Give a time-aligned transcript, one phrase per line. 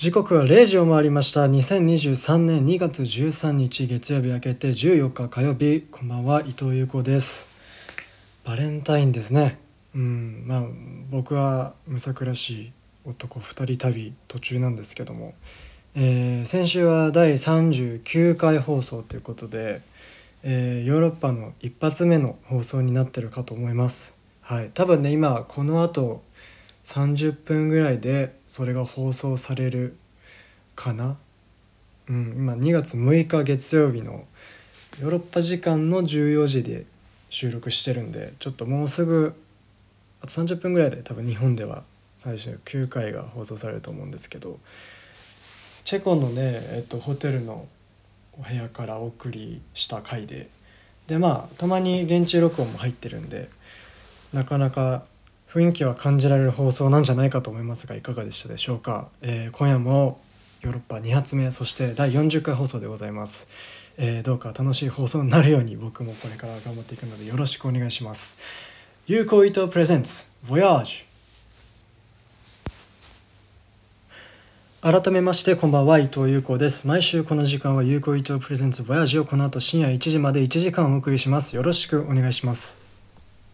[0.00, 1.44] 時刻は0時を回りました。
[1.44, 5.82] 2023年2月13日月曜日明けて14日火曜日。
[5.90, 7.50] こんばんは伊藤優子です。
[8.42, 9.58] バレンタインですね。
[9.94, 10.64] うんまあ
[11.10, 12.72] 僕はむさくらしい
[13.04, 15.34] 男2人旅途中なんですけども、
[15.94, 19.82] えー先週は第39回放送ということで、
[20.42, 24.16] えーヨーロッパの一発目の放送になってるかと思います。
[24.40, 24.70] はい。
[24.72, 26.22] 多分ね今この後
[26.84, 29.96] 30分ぐらいでそれが放送される
[30.74, 31.18] かな、
[32.08, 34.24] うん、今2月6日月曜日の
[35.00, 36.86] ヨーロッパ時間の14時で
[37.28, 39.34] 収録してるんでちょっともうすぐ
[40.20, 41.84] あと30分ぐらいで多分日本では
[42.16, 44.58] 最初の9回が放送されると思うんですけど
[45.84, 47.66] チェコのね、えっと、ホテルの
[48.38, 50.48] お部屋からお送りした回で
[51.06, 53.48] でまあたまに現地録音も入ってるんで
[54.32, 55.04] なかなか
[55.52, 60.20] 雰囲気は感じられる放送なんじゃないかと思いますがいかがでしたでしょうか、えー今夜も
[60.60, 63.48] ヨーロッパ2発目そして第40回放送でございます、
[63.96, 68.38] えーどうか楽しい放送になるように僕もこれから頑張っていくのでよろしくお願いします。
[69.06, 71.04] 有効伊藤プレゼンツ Voyage
[74.82, 76.86] 改めましてこんばんは伊藤優子です。
[76.86, 81.56] 毎週この時間は有効伊藤プレゼンツ Voyage をこの後深夜1時まで1時間お送りします。
[81.56, 82.79] よろしくお願いします。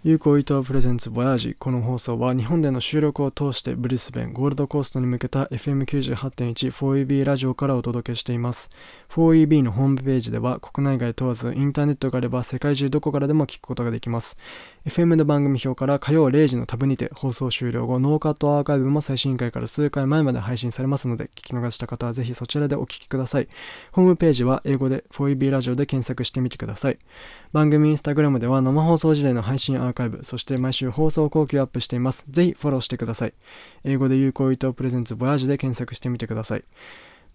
[0.05, 8.71] 有効伊藤プレゼンツボヤージこの放送は日本での収録を通してブリスベンゴールドコーストに向けた FM98.1 4EB ラジオからお届けしています。
[9.09, 14.39] 4EB のホームページでは国内外問わずインターネットがあれば世界中どこからでも聞くことができます。
[14.87, 23.49] FM の番組表から火曜0時のタブにて放送終了後ノーカットアーカイブも最新回から数回前まで配信されますので聞き逃した方はぜひそちらでお聞きください。
[23.91, 26.99] ホームページは英語で 4EB ラジオで検索してみてください。
[27.53, 32.27] 番組インスタグラムでは生放送時代の配信アーカイブ、そして毎週放送後期をアップしています。
[32.29, 33.35] ぜひフォローしてください。
[33.85, 36.65] 英語で有効伊藤プレゼンツボヤージで検索してみてください。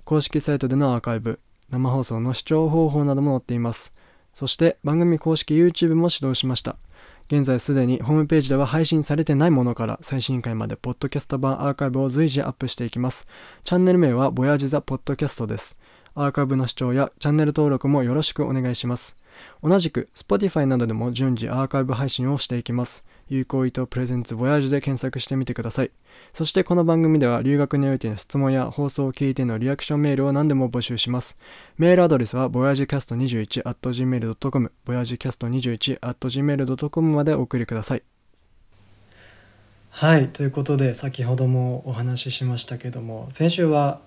[0.04, 3.96] 公式サイトでのアーカイブ、生放送の視聴方法なども載っています。
[4.34, 6.78] そして番組公式 YouTube も始動しました。
[7.28, 13.28] 現在すでにホームページでは配信されてないものから最新回までポッドキャスト版アーカイブを随時アップしていきます。
[13.64, 15.78] チャンネル名はボヤージザポッドキャストです。
[16.14, 19.21] アーカイブの視聴やチャンネル登録もよろしくお願いします。
[19.64, 23.06] 同じく Spotify などでも順次アーカイブ配信をしていきます。
[23.30, 25.92] 有効伊藤プレゼンツボヤージュで検索してみてください。
[26.34, 31.40] そしてこの番組では留学においての質問や放送を聞いてのリアクションメールを何でも募集します。
[31.78, 38.04] メールアドレスは voyagecast21.gmail.com voyagecast21.gmail.com までお送りください。
[39.92, 44.02] はい、ということで先ほどもお話ししましたけども先週は、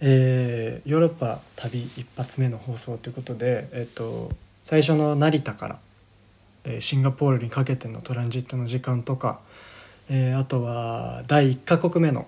[0.00, 4.30] えーヨーロッパ旅一発目の放送ということで、えっと、
[4.64, 5.78] 最初の成田から、
[6.64, 9.40] えシンガポールにかけてのトランジットの時間とか、
[10.08, 12.26] えあとは第1カ国目の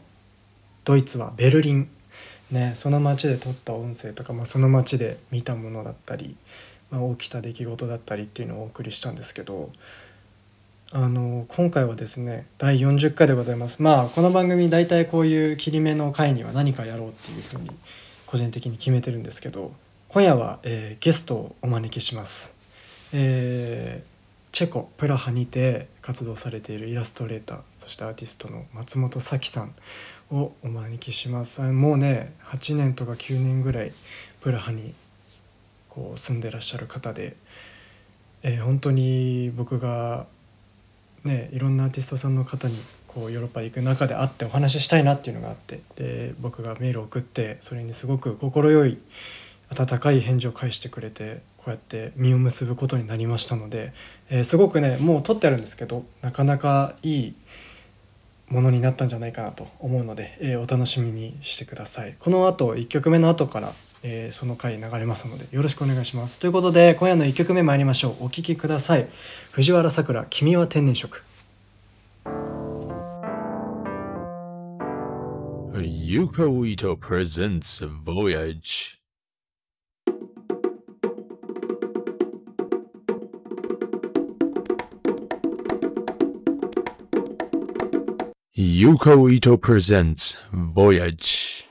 [0.85, 1.89] ドイツはベルリン、
[2.51, 6.37] ね、その街で撮った音声とか、まあ、その街で見たものだったり、
[6.91, 9.71] まあ、起きた出来事だったりっていうのをお送りしたんですけど
[10.93, 13.83] あの今回はですね第40回でございます。
[13.83, 17.71] まあこの番組大体こういう切り目の回には何かやろうっていうふうに
[18.27, 19.73] 個人的に決めてるんですけど
[20.09, 22.57] 今夜は、えーゲストをお招きします、
[23.13, 24.17] えー
[24.53, 29.75] チェコプラハにて活動されているイラストレーターそしてアーティストの松本咲さん
[30.31, 31.61] をお招きします。
[31.61, 33.93] もうね8年とか9年ぐらい
[34.41, 34.95] プラハに
[35.91, 37.37] こう住んでらっしゃる方で、
[38.43, 40.27] えー本当に僕が
[41.25, 42.79] ねいろんなアーティストさんの方に
[43.09, 48.99] こうヨーロッパ行く中で会ってお話ししたいなっていうのがあってで僕がメールを送ってそれにすごく快い
[49.71, 53.93] 温かい返事を返してくれてこうやって実を結ぶことになりましたので、
[54.31, 57.35] えーすごくねもう撮ってあるんですけどなかなかいい
[58.49, 62.15] ものになったんじゃないかなと思うので、えーお楽しみにしてください。
[62.19, 63.73] この後1曲目の後から、
[64.05, 66.39] えーその回流れますのでよろしくお願いします。
[66.39, 68.27] ということで今夜の1曲目参りましょう。
[68.27, 69.09] お聴きください。
[69.51, 71.23] 藤原さくら君は天然色。
[76.07, 79.06] Yuko Ito presents Voyage.
[88.57, 91.67] Yuko Ito presents Voyage.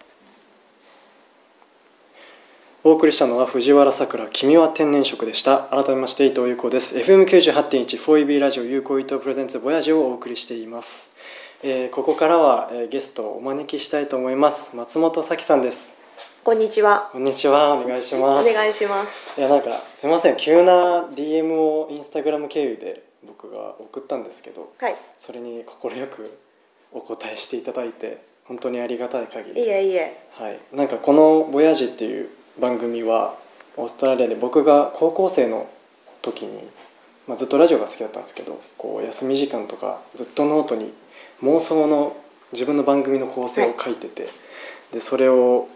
[2.84, 11.16] お送りしたのは藤原さくら君は天然色でした改めまして伊藤優子です FM98.1 4EB ラジオ有効伊藤プレゼンツボヤジをお送りしています、
[11.64, 15.98] えーここからは、えーゲストをお招きしたいと思います松本咲さんです
[16.44, 17.10] こんにちは。
[17.12, 19.40] こんにちはお願いしおます願いします。
[19.40, 24.96] いやなんかすみません急な DM をインスタグラム経由で僕が送ったんですけどはい。
[25.18, 26.38] それに快く
[26.92, 29.70] お答えしていただいて本当にありがたい限りいです。
[29.70, 30.28] えいえ。
[30.32, 32.30] はい、なんかこの「ボヤージ」っていう
[32.60, 33.36] 番組は
[33.78, 35.68] オーストラリアで僕が高校生の
[36.22, 36.70] 時に、
[37.28, 40.94] まあ、ずっとラジオが好きだったんですけどこう休み時間とかずっとノートに
[41.44, 42.16] 妄想の
[42.52, 44.30] 自分の番組の構成を書いてて、
[44.94, 45.68] でそれを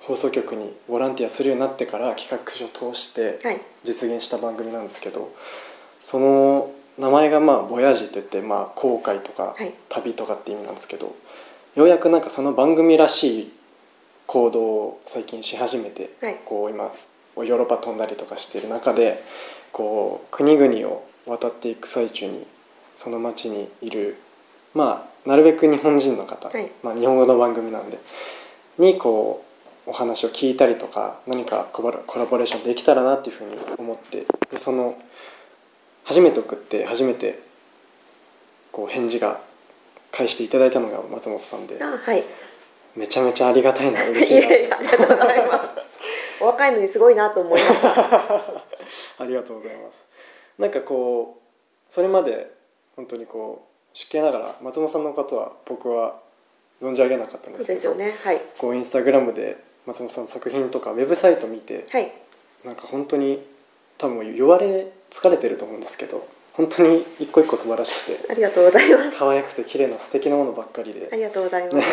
[0.00, 3.60] 放送局にボランティアするようになってから企画書を通してはい。
[3.84, 5.32] 実現した番組なんですけど
[6.00, 9.72] その名前がまあ「ボヤージ」って言って、まあ、航海とかはい。
[9.88, 11.14] 旅とかって意味なんですけど
[11.76, 13.52] ようやくなんかその番組らしい
[14.26, 16.36] 行動を最近し始めて、はい。
[16.44, 16.92] こう今
[17.36, 19.22] ヨーロッパ飛んだりとかしてる中で
[19.72, 22.46] こう国々を渡っていく最中に
[22.96, 24.16] その町にいる
[24.74, 26.70] まあなるべく日本人の方、はい。
[26.82, 27.98] まあ、日本語の番組なんで
[28.78, 29.44] にこ
[29.86, 34.98] うお話を聞いたりとか何かコラコラボレーションできたらなっていうふうに思ってでその
[36.08, 37.38] 初めて送って初めて
[38.72, 39.42] こう返事が
[40.10, 41.78] 返していただいたのが松本さんで。
[41.82, 42.24] あはい。
[42.96, 45.68] めちゃめちゃありがたいな 嬉しいいなやいやありがとうございます。
[46.40, 47.92] お若いのにすごいなと思いました
[49.18, 50.06] ありがとうございます。
[50.58, 52.52] なんかこうそれまで
[52.96, 56.20] 本当にこう知ってながら松本さんのことは僕は
[56.80, 58.14] 存じ上げなかったんですけどですよね。
[58.24, 58.40] はい。
[58.56, 62.10] こうインスタグラムで松本さんの作品とかウェブサイト見てはい。
[62.64, 63.46] なんか本当に
[63.98, 69.18] 多分言われ疲れてると思うんですけど本当に一個一個素晴らしくてありがとうございます。
[69.18, 71.08] 可愛くて綺麗な素敵なものばっかりで。
[71.12, 71.88] ありがとうございます。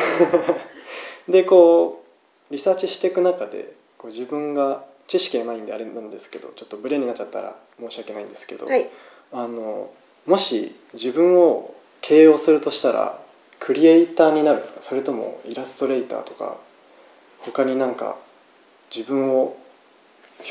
[1.29, 2.03] でこ
[2.49, 8.89] うリサーチしていく中でこう自分が知識がないんであれなんですけどちょっとブレになっちゃったら申し訳ないんですけど、はい。
[9.31, 9.89] あの
[10.25, 13.19] もし自分を形容するとしたら
[13.59, 14.81] クリエイターになるんですか？
[14.81, 16.57] それともイラストレーターとか
[17.41, 18.17] 他になんか
[18.95, 19.55] 自分を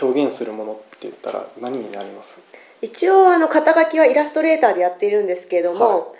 [0.00, 2.40] 表現するものって言ったら何になります？
[2.82, 6.14] 一応あの肩書きはイラストレーターでやっているんですけれども、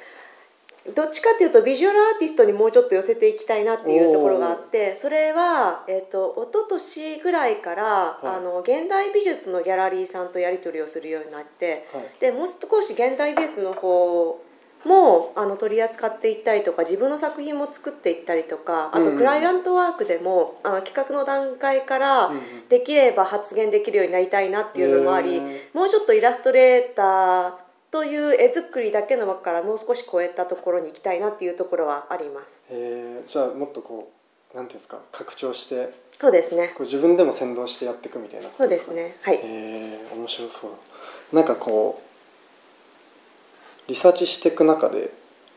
[0.95, 8.27] どっちかというとビジュアルアーティストにもうちょっと寄せていきたいなっていうところがあってそれは、えっと一昨年ぐらいから、い。
[8.27, 12.09] あの現代美術のギャラリーさんとやり取りをするようになってはい。
[12.21, 14.41] でもう少し現代美術の方
[14.85, 22.33] もあの取り扱っていったりとか自分の作品も作っていったりとかあとクライアントワークでも、あの企画の段階から
[22.69, 25.41] できれば発言できるようになりたいなっていうのもあり、
[25.73, 27.53] もうちょっとイラストレーター
[27.91, 32.65] という絵作りだけの枠からもう少し超えたところに行きたいなっていうところはあります。
[32.71, 33.29] えー。
[33.29, 34.11] じゃあもっとこ
[34.53, 36.69] うなんていうんですか拡張してそうですね。
[36.77, 38.91] こう自分でも先導してやっていくみたいなこそうでとですか？
[38.93, 39.15] すね。
[39.23, 39.37] はい。
[39.37, 40.71] へえ面白そう。
[40.71, 40.77] だ
[41.33, 42.14] なんかこう
[43.89, 45.11] リサーチしていく中で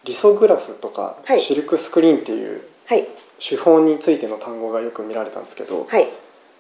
[0.04, 1.42] リソグラフとか、はい。
[1.42, 3.08] シルクスクリーンっていうはい。
[3.40, 6.08] 手法についての単語がよく見られたんですけど、はい。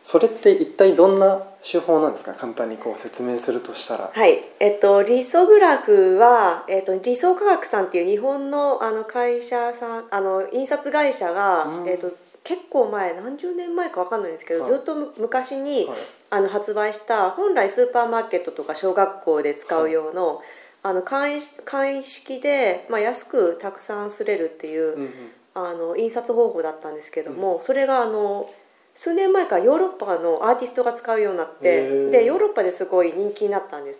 [0.03, 2.33] それって一体どんな手法なんですか？
[2.33, 4.41] 簡単にこう説明するとしたら、はい。
[4.59, 11.89] えっとリソグラフは、えっと、理想科学さんっていう日本のあの会社さんあの印刷会社が、うん。
[11.89, 12.11] えっと
[12.43, 14.71] 結構前何十年前か分かんないんですけど、はい。
[14.71, 15.97] ずっとむ昔に、はい。
[16.29, 20.41] あの発売した本来スーパーマーケットとか小学校で使う用の,、
[20.83, 25.11] あの簡易簡易式で、まあ、安くたくさん刷れるっていう、うんうん。
[25.57, 28.47] あの印刷方法だったんですけども、それがあの
[28.93, 33.99] 数年前からヨーロッパのアーティストが使うようになってでヨーロッパですごい人気になったんです。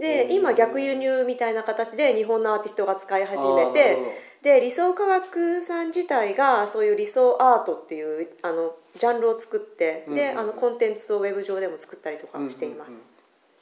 [0.00, 3.98] で今逆輸入みたいな形で日本のアーティストが使い始めて
[4.42, 10.26] で理想科学さん自体がそういう理想アートっていうあのジャンルを作って、うんうんうん。
[10.26, 13.09] であのコンテンツをウェブ上でも作ったりとかしています、うんうんうん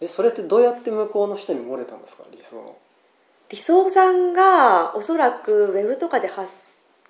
[0.00, 2.24] えそれってどうやって向こうの人に漏れたんですか？
[2.30, 2.76] 理想の。
[3.50, 6.52] 理想さんがおそらくウェブとかで発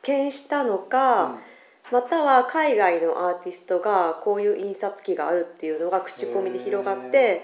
[0.03, 1.39] 見したのか、
[1.91, 7.43] または海外のアーティストがこういう印刷機があるっていうのが口コミで広がって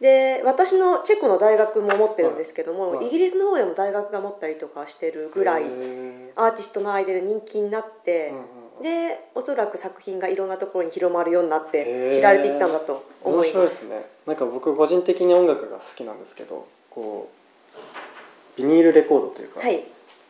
[0.00, 8.46] で私のチェコの大学も持ってるんですけども、はいはいイギリスの方でも大学が持ったりとかしてるぐらいアーティストの間で人気になってうん、うんうん
[8.82, 12.16] でおそらく作品がいろんなところに広まるようになっへてー。
[12.16, 14.06] 知られていったんだと思面いま白いですすね。
[14.26, 17.30] なんか僕個人的に音楽が好きなんですけどこ
[17.74, 19.84] うビニールレコードというか、はい。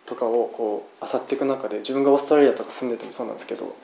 [0.06, 3.74] とかをこう漁っていく中で自分がオーストラリアとか住んでてもそうなんですけど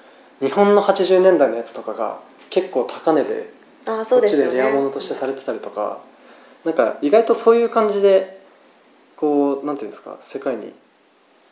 [0.41, 3.51] 日本の80年代のやつとかが結構高値で
[3.87, 4.51] あーこっちそうですよね。
[4.53, 6.01] でレア物としてされてたりとか
[6.65, 8.41] なんか意外とそういう感じで
[9.17, 10.73] こうなんていうんですか世界に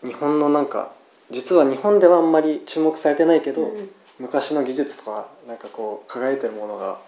[0.05, 0.93] 日本のなんか
[1.31, 3.91] 実は日本ではあんまり注目されてないけど、うん。
[4.19, 6.99] 昔の技術とかなんかこう輝いてるものが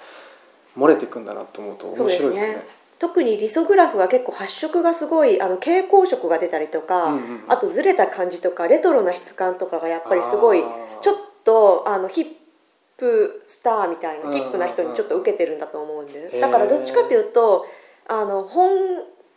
[0.76, 2.66] 漏れていくんだなと思うと面白いですね。
[2.98, 10.62] 特にリソグラフは結構発色がすごいあの蛍光色が出たりとか、うんうんあとずれた感じとかレトロな質感とかがやっぱりすごい
[11.00, 16.40] ちょっとあの hipster みたいうんなヒップな人にちょっと受けてるんだと思うんで。
[16.40, 17.66] だからどっちかっていうと
[18.06, 18.70] あの本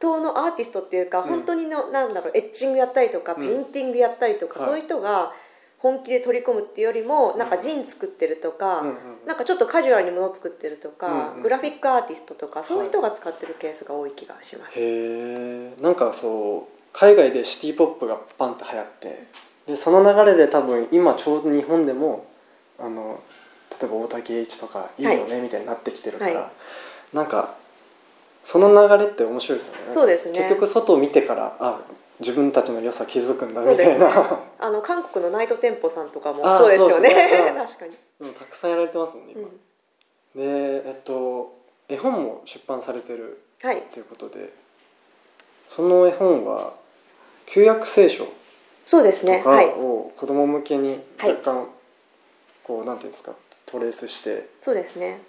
[0.01, 1.29] 当のアーティストっていうかうん。
[1.29, 3.47] 本当にのなんだろうエッチングやったりとかうん。
[3.47, 4.69] ペインティングやったりとかはい。
[4.69, 5.33] そういう人が
[5.77, 8.95] 本気で取り込むっていうよりもなんかジン作ってるとか、うんうん。
[9.25, 19.27] なんかちょっとカジュアルに物作ってるとか、うんうんグラフィックアーティストとかそういう人が使ってるケースが多い気がします、へえんかそう海外でシティ・ポップがパンって流行って
[19.67, 22.25] でその流れで多分今ちょうど日本でも
[22.77, 23.19] あの
[23.79, 26.51] 例えば大竹栄一とかいいよねみたいになってきてるから、は
[27.13, 27.15] い。
[27.15, 27.55] なんか
[28.43, 29.79] その流れって面白いですよね。
[29.93, 30.39] そうですね。
[30.39, 31.81] 結局外を見てからあ
[32.19, 37.09] 自分たちの良さ気づくんだみたいな、あの韓国のナイト店舗さんとかもそうですよね。
[37.09, 37.49] ね。
[37.49, 37.57] うん。
[37.65, 41.55] 確かに、うんたくさんやられてますもんね今、うん、でえっと
[41.89, 43.81] 絵本も出版されてるはい。
[43.91, 44.53] ということで
[45.67, 46.73] その絵本は
[47.45, 48.27] 旧約聖書
[48.85, 49.39] そうですね。
[49.39, 49.67] とかはい。
[49.69, 51.67] を子供向けに若干
[52.63, 53.33] こうなんていうんですか
[53.65, 55.21] トレースしてそうですね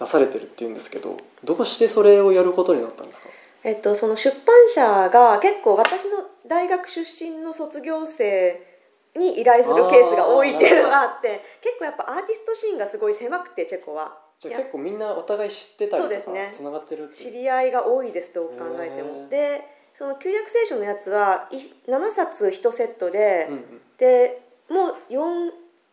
[0.00, 3.28] 出されてるっていうんですけどどうしてそれをやることになったんですか？
[3.62, 8.66] えっと、その出版社が結構私の大学出身の卒業生
[9.14, 14.16] に依頼するケースが多いっていうのがあって結構やっぱアーティストシーンがすごい狭くてチェコは。
[14.38, 16.16] じゃあ結構みんなお互い知ってたりとか
[16.52, 17.32] つながってるっていう？
[17.32, 19.28] 知り合いが多いですどう考えてへもー。
[19.28, 19.60] で
[19.98, 21.58] その旧約聖書のやつはい
[21.90, 23.80] 7冊1セットで、うんうん。
[23.98, 24.40] で
[24.70, 24.94] もう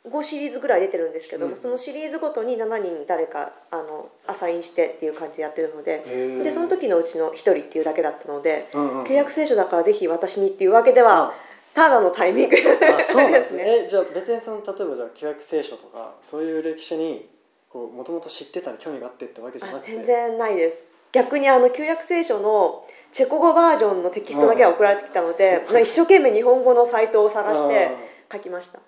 [0.06, 1.62] 45シリーズぐらい出てるんですけども、うん。
[1.62, 6.04] そのシリーズごとに7人誰かあのアサインしてっていう感じでやってるので
[6.44, 11.34] でその時のうちの1人っていうだけだったのでうんうん旧約聖書だからぜひ私にっていうわけでは
[11.74, 13.88] ただのタイミングあそうですね。
[13.90, 17.30] じゃあ別にその例えばじゃあ旧約聖書とかそういう歴史に
[17.74, 19.94] もともと知ってたり興味があってってわけじゃなあくて？
[19.94, 20.84] 全然ないです。
[21.12, 25.82] 逆にあの旧約聖書のチェコ語バージョンのテキストだけは送られてきたので、うん。
[25.82, 27.90] 一生懸命日本語のサイトを探して
[28.30, 28.80] あ書きました。
[28.80, 28.82] ー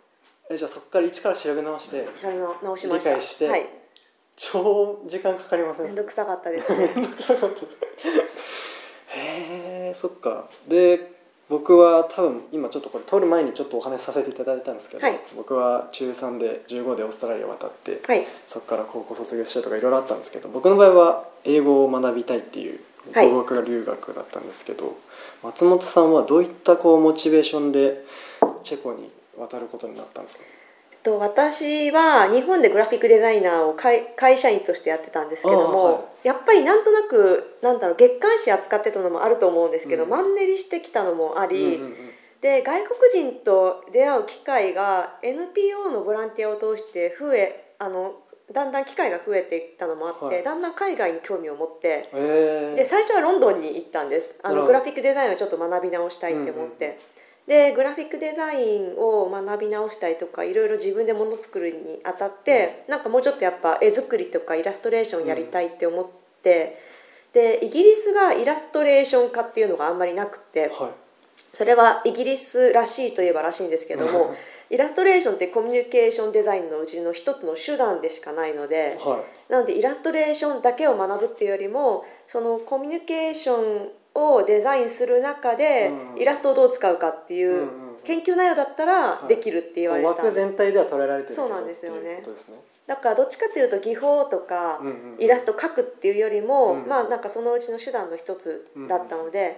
[0.49, 3.09] えじゃあそこから一から調べ直して調べ直しました。
[3.11, 3.65] 理解してはい。
[4.35, 5.87] 超時間かかりません。
[5.87, 6.73] 面倒くさかったです。
[6.73, 7.61] めんどくさかった。
[7.61, 7.65] へ
[9.89, 10.49] えそっか。
[10.67, 11.17] で
[11.49, 15.19] 僕は多分今ちょっとこれ撮る前にちょっとお話しさせていただいたんですけど、はい。
[15.35, 18.25] 僕は中3で15でオーストラリア渡ってはい。
[18.45, 22.79] そこから高校卒業してとかいろいろあったんですけど僕の場合は英語を学びたいっていう
[23.13, 23.29] はい。
[23.29, 24.95] 語学留学だったんですけど、
[25.43, 28.05] 松本さんはどういったこうモチベーションで
[28.63, 30.43] チェコに渡ることになったんですか？
[30.91, 41.95] えっと私は日本でグラフィックデザイナーを会会社員としてやってたんですけども、はやっぱりなんとなくなんだろう月刊誌扱ってたのもあると思うんですけど、うんマンネリしてきたのもあり、うんうんうん。
[42.41, 48.15] で外国人と出会う機会が NPO のボランティアを通して増えあの
[48.51, 50.43] だんだん機会が増えていったのもあって、はい。
[50.43, 52.75] だんだん海外に興味を持ってえー。
[52.75, 54.35] で最初はロンドンに行ったんです。
[54.43, 56.99] あのグラフィックデザインをちょっと学び直したいって思って、
[57.49, 66.07] でグラフィックデザインを学び直したりとかいろいろ自分でもの作るにあたって、なんかもうちょっとやっぱ絵作りとかイラストレーションやりたいって思っ
[66.43, 66.79] て、
[67.33, 70.91] でイギリスがイラストレーション科っていうのがあんまりなくてはい。
[71.57, 74.35] それはイギリスらしいといえばらしいんですけども
[74.69, 79.51] イラストレーションってコミュニケーションデザインのうちの一つの手段でしかないのではい。
[79.51, 86.21] なのでイラストレーションだけを学ぶっていうよりもそのコミュニケーションをデザインする中でうん。
[86.21, 87.67] イラストをどう使うかっていう
[88.03, 90.25] 研究内容だったらできるって言われたんです。
[90.25, 92.21] 枠全体では捉えられてるそうなんですよね。
[92.87, 94.81] だからどっちかっていうと技法とか
[95.19, 96.87] イラスト描くっていうよりも、うん。
[96.87, 99.57] まあなんかそのうちの手段の一つだったので、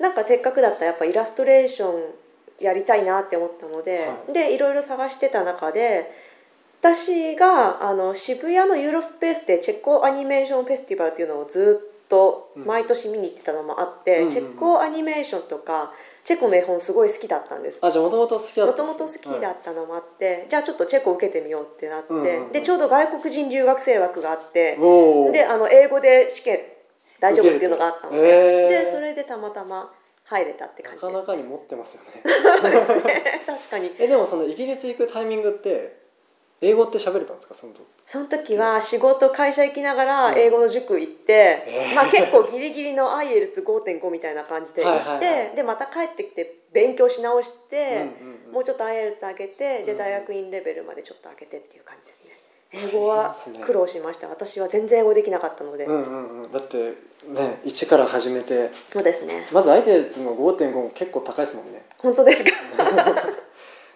[0.00, 2.02] なんかせっかくだったらやっぱイラストレーション
[2.60, 6.10] やりたいなって思ったので、はでいろいろ探してた中で
[6.80, 11.91] 私があの渋谷のユーロスペースでチェコアニメーションフェスティバルっていうのをずっと
[12.56, 15.92] 毎年見に行ってたのもあって、うんチェコアニメーションとか
[16.24, 17.78] チェコの絵本すごい好きだったんです。
[17.82, 22.52] あじゃあもともと好きだもったんですともと好きだはいったのもあって、じゃあちょっとチェコ受けてみようってなって、うんうんうん。
[22.52, 24.76] でちょうど外国人留学生枠があって、
[25.32, 26.60] であの英語で試験
[27.20, 28.84] 大丈夫っていうのがあったので,、受けれてへー。
[28.84, 29.92] でそれでたまたま
[30.24, 32.22] 入れたって感じなかなかに持ってますよね。
[33.46, 33.94] 確かに。
[33.98, 36.01] えでもそのイギリス行くタイミングって
[36.62, 37.54] 英語って喋れたんですか？
[37.54, 37.82] その時。
[38.06, 40.38] その時は仕事会社行きながらうん。
[40.38, 41.94] 英語の塾行って、えー。
[41.94, 45.16] まあ、結構ギリギリの IELTS5.5 みたいな感じで行っては
[45.52, 48.52] いでまた帰ってきて勉強し直して、うんうんうん。
[48.54, 52.32] もうちょっと IELTS 上げてうんで大学院レベルまでちょっと上げてっていう感じですね。
[52.74, 53.34] 英語は
[53.66, 54.28] 苦労しました。
[54.28, 56.52] 私は全然英語できなかったので、うんうんうん。
[56.52, 56.76] だって
[57.28, 58.70] ね一から始めて。
[58.92, 59.46] そうですね。
[59.52, 61.82] まず相手の5.5も結構高いですもんね。
[61.98, 62.50] 本当ですか？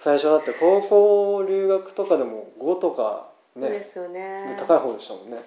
[0.06, 4.46] 最初だって高校留学とかでも5とかねですよね。
[4.50, 5.38] で高い方でしたもんね。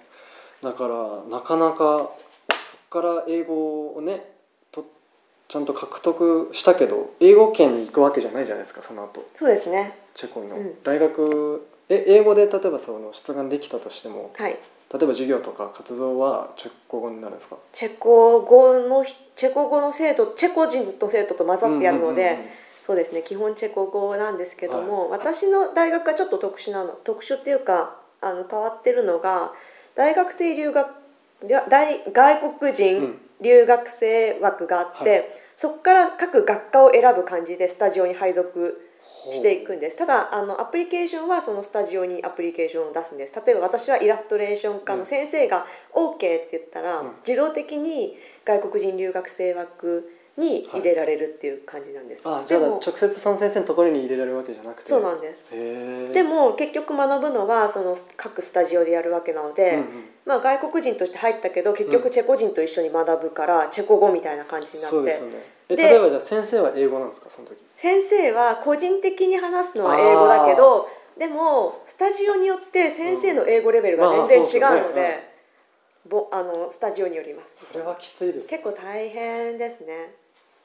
[0.61, 2.11] だからなかなか
[2.49, 4.21] そこから英語をね
[4.73, 4.85] と
[5.47, 9.25] ちゃんと獲得したけど英語圏に行くわけじゃないじゃないですかその後。
[9.37, 9.97] そうですね。
[10.13, 10.57] チェコの。
[10.57, 10.83] うん。
[10.83, 14.51] 大学、え英語で例えばその出願できたとしてもはい。
[14.51, 14.59] 例え
[14.91, 17.55] ば授業とか活動はチェコ語になるんですか？
[17.71, 19.05] チェコ語の
[19.37, 22.49] チェコ語の生徒チェコ人の生徒と混ざってやるので、うんうんうんうん
[22.89, 29.51] そうですね基本チェコ語なんですけども、私の大学はちょっと特殊なの特殊っていうかあの変わってるのが
[29.95, 30.87] 大学生留学
[31.69, 33.21] 大外国う人ん。
[33.41, 35.25] 留学生枠があって、はい。
[35.55, 38.81] そこから各学科を選ぶ感じでスタジオに配属
[39.31, 39.97] していくんです。
[39.97, 43.33] ただあのアプリケーションはそのスタジオにアプリケーションを出すんです。
[43.45, 47.11] 例えば私はイラストレーション科の先生が OK って言ったら、うん。
[47.25, 54.89] 自動的に外国人留学生枠に入れられるっていう感じなんです、あじゃあ直接その先生のところに入れられるわけじゃなくて。
[54.89, 56.13] そうなんです。
[56.13, 59.85] でも結局学ぶのはその各スタジオでやるわけなので、うんうん。
[60.25, 65.43] まあ、外国人として入ったけど結局チェコ人と一緒に学ぶからチェコ語みたいな感じになって、そうですよね。
[65.69, 67.63] えで例えばじゃあ先生は英語なんですかその時？
[67.77, 75.29] 先生は個人的に話すのは英語だけどでもスタジオによって先生の英語レベルが全然違うので
[76.07, 77.67] ぼあのスタジオによります。
[77.71, 78.49] それはきついですね。
[78.49, 80.13] 結構大変ですね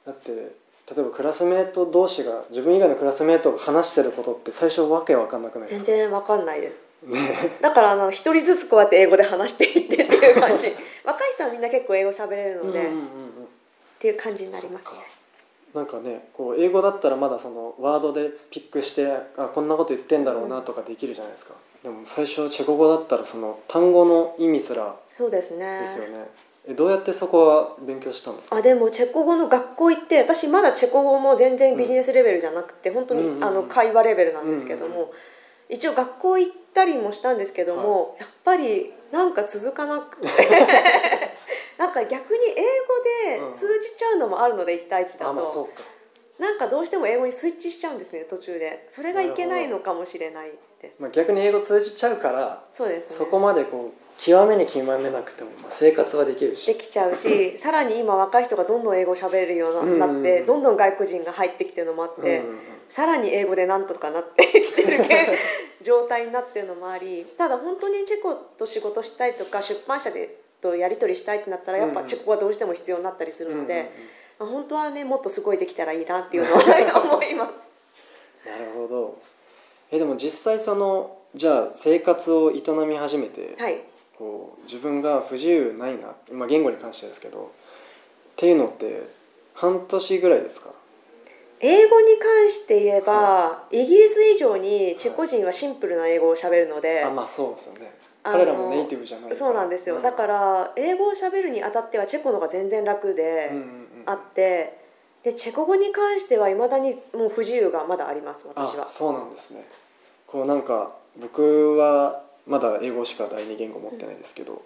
[0.07, 5.87] だって例えばクラスメート同士が自分以外のクラスメートが話してることって最初わけわかんなくないですか？
[5.87, 7.09] 全然わかんないです。
[7.09, 7.19] ね。
[7.61, 10.75] だからあの一人ずつこうやって英語で話していってっていう感じ。
[11.05, 12.99] 若い人はみんな結構英語喋れるので、うんうんうんうん。
[12.99, 13.01] っ
[13.99, 15.01] ていう感じになりますね。
[15.75, 25.81] なんかねこう英語だったらまだそのワードでピックしてあこんなこと言ってんだろうなとかできるじゃないですか、でも最初チェコ語だったらその単語の意味すらそうですね。
[25.81, 26.29] ですよね、
[26.67, 28.57] えどうやってそこは勉強したんですか？
[28.57, 33.45] あでもチェコ語の学校行って私まだチェコ語も全然ビジネスレベルじゃなくて、本当に、うんうんうん。
[33.45, 35.09] あの会話レベルなんですけども、うんうん
[35.67, 40.29] 一応学校行ったりもしたんですけども、やっぱりなんか続かなくて
[41.79, 42.61] なんか逆に英
[43.41, 48.87] 語で通じちゃうのもあるので1対1だと、あまあなんかどうしても英語にスイッチしちゃうんですね途中で。
[48.95, 50.53] それがいけないのかもしれない
[50.83, 50.95] です。
[50.99, 53.17] まあ、逆に英語通じちゃうからそうですね。
[53.17, 62.59] そこまでこう極めに極めなくても、まあ、生活はできるでしきちゃうし さらに今若い人がどんどん英語喋れるようになって、どんどん外国人が入ってきてるのもあって、うんうんうん。
[62.91, 65.39] さらに英語でなんとかなってきてるけ
[65.83, 73.87] 状態になってるのもありただ本当にチェコと仕事したいとか出版社でとやり取りしたいってなったらやっぱチェコがどうしても必要になったりするので、うんうん
[74.39, 77.53] まあ本当はねもっとすごいできたらいいなっていうのは思います。
[78.47, 79.17] う んなるほど。
[79.93, 83.81] えでも実際そのじゃあ生活を営み始めて、はい
[84.19, 87.49] こう自分が不自由ないな、まあ、言語に関してですけどっ
[88.37, 89.09] ていうのって
[89.55, 90.75] 半年ぐらいですか？
[91.61, 97.95] 英語に関して言えば、イギリス以上にチェコ人はシンプルな英語を喋るので、あまあそうですよね。
[98.23, 104.79] 彼らもネイティブじゃないそうなんですよ、だから英語を喋るにあたってはチェコの方が全然楽でうんうんうんあって、
[105.23, 108.87] でチェコ語に関してはいまだにもう不自由がまだあります私は。
[108.87, 109.67] あそうなんですね。
[110.27, 114.63] こうなんか僕はまだ英語しか第二言語持ってないですけど、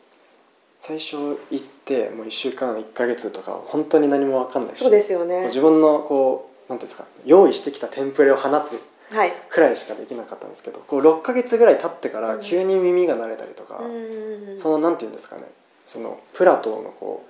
[0.81, 1.17] 最初
[1.51, 5.47] 行ってもう1週間1ヶ月とか本当に何も分かんないしそうですよね。
[5.47, 8.81] 自分のこうなんていうんですか用意してきたテンプレを放つ
[9.15, 9.33] はい。
[9.49, 12.41] くらいしかできなかったんですけどこう6ヶ月ぐらい経ってからうん。
[12.43, 15.43] 急に耳が慣れたりとか、うんそのなんていうんですかね
[15.87, 17.25] そのプラトーのこ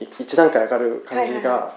[0.00, 1.76] うい一段階上がる感じが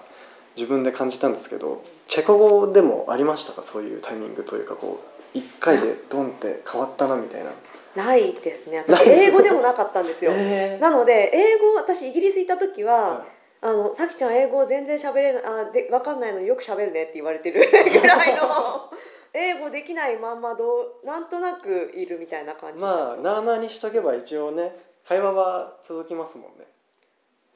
[0.56, 3.62] 自分で感じたんですけど、チェコ語でもありましたか？
[3.62, 5.00] そういうタイミングというかこ
[5.34, 7.52] う一回でドンって変わったなみたいな。
[7.96, 8.84] ないですね。
[9.06, 13.26] 英語でもなかったんですよ、えー なので英語私イギリス行った時は、は
[13.62, 18.90] あのさきちゃん英語全然喋れないあで分かんないのによく喋るねって言われてる ぐらいの
[19.34, 24.74] 英語できないまんまどうなんとなくいるみたいな感い、じ、まあなあなあにしとけば一応ね
[25.06, 26.66] 会話は続きますもんね。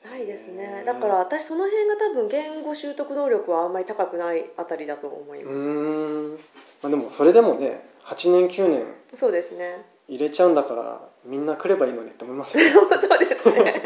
[0.04, 0.82] ないですね。
[0.84, 6.38] だから私その辺が多分言語習得能力はあんまり高くないあたりだと思いうます、ーん、ま
[6.82, 8.84] あ、でもそれでもね8年9年。
[9.14, 12.64] そうですね入れちゃうんだからみんな来ればいいのにって思いますよ。
[12.64, 12.70] ね。
[12.72, 13.82] そうですね。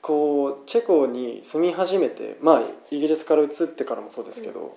[0.00, 4.76] こうチェコに住み始めてまあイギリスから移ってからもそうですけど、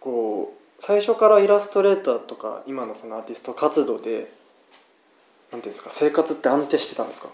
[0.00, 4.30] こう最初からイラストレーターとか今のそのアーティスト活動で
[5.50, 7.28] なんていうんですか生活って安定してたんですか？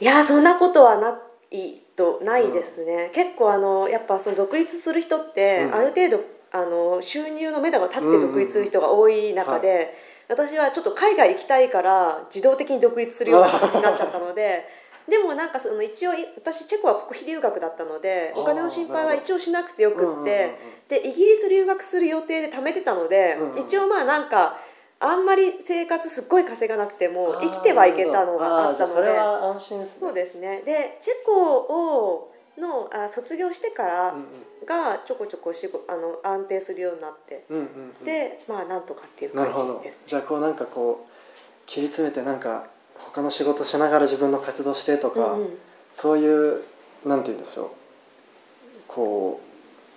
[0.00, 1.18] いやそんなことはな
[1.50, 5.74] いとないですね、結構あのやっぱその独立する人って、うん。
[5.74, 9.94] ある程度あの収入の目処が立って独立する人が多い中で、
[10.32, 14.66] 私はちょっと海外行きたいから自動的に独立するような形になっちゃったので
[15.08, 20.54] でもなんかその一応い私チェコは国費留学だったのでお金の心配は一応しなくてよくって、
[20.88, 23.66] でイギリス留学する予定で貯めてたので、うんうん。
[23.66, 24.58] 一応まあなんか
[25.00, 29.08] あんまり生活すっごい稼がなくても生きてはいけたのがあったので。
[29.84, 29.90] ね。
[30.00, 30.62] そうですね。
[30.64, 34.14] でチェコをのあ卒業してから
[34.66, 37.44] がちょこちょこ仕事あの安定するようになって。
[37.48, 37.68] うんうんうん。
[38.00, 39.74] うんでまあなんとかっていうなるほど。
[39.74, 41.12] 感じですじゃあこうなんかこう
[41.66, 45.58] 切り詰めてなんか他の仕事しながら自分の活動してとか、うんうん。
[45.94, 46.62] そういう
[47.04, 47.70] なんて言うんでしょう。
[48.88, 49.51] こう